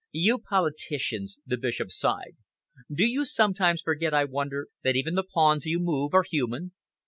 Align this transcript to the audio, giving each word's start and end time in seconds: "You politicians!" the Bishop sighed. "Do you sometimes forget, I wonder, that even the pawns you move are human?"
"You 0.11 0.39
politicians!" 0.39 1.37
the 1.45 1.57
Bishop 1.57 1.91
sighed. 1.91 2.35
"Do 2.91 3.05
you 3.05 3.23
sometimes 3.23 3.83
forget, 3.83 4.15
I 4.15 4.23
wonder, 4.25 4.69
that 4.81 4.95
even 4.95 5.13
the 5.13 5.21
pawns 5.21 5.67
you 5.67 5.79
move 5.79 6.15
are 6.15 6.23
human?" 6.27 6.71